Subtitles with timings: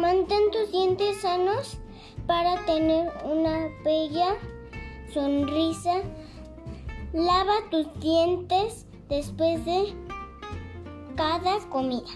[0.00, 1.76] Mantén tus dientes sanos
[2.26, 4.34] para tener una bella
[5.12, 6.00] sonrisa.
[7.12, 9.92] Lava tus dientes después de
[11.16, 12.08] cada comida.